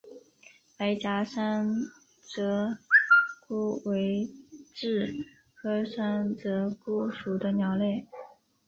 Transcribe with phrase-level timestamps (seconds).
[0.77, 1.69] 白颊山
[2.25, 2.75] 鹧
[3.47, 4.27] 鸪为
[4.73, 8.07] 雉科山鹧鸪属的鸟类。